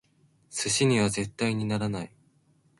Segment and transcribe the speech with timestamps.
[0.49, 2.11] 寿司には絶対にならない！